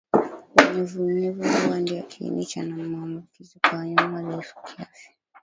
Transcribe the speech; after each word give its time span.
unyevunyevu 0.59 1.43
huwa 1.43 1.79
ndio 1.79 2.03
kiini 2.03 2.45
cha 2.45 2.63
maambukizi 2.63 3.59
kwa 3.59 3.77
wanyama 3.79 4.17
wadhaifu 4.21 4.55
kiafya 4.63 5.11